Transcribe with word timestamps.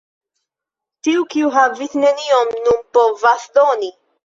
Tiu, 1.07 1.25
kiu 1.35 1.51
havis 1.59 1.95
nenion, 2.05 2.51
nun 2.65 2.83
povas 2.99 3.49
doni. 3.61 3.95